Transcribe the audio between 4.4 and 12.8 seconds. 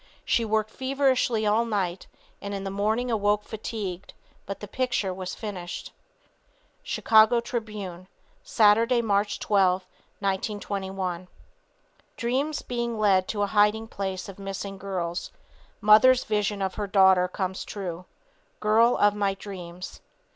but the picture was finished. Chicago Tribune, Saturday, March 12, 1921. Dreams